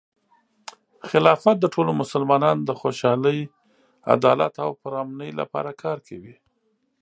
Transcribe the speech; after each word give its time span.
خلافت 1.09 1.55
د 1.59 1.65
ټولو 1.73 1.91
مسلمانانو 2.01 2.61
د 2.65 2.71
خوشحالۍ، 2.81 3.39
عدالت، 4.15 4.53
او 4.65 4.71
پرامنۍ 4.81 5.31
لپاره 5.39 5.71
کار 5.83 5.97
کوي. 6.07 6.35